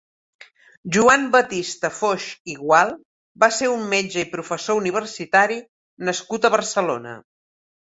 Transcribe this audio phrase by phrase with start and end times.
[0.95, 2.95] Joan Batista Foix i Gual
[3.45, 5.61] va ser un metge i professor universitari
[6.11, 7.17] nascut a Barcelona.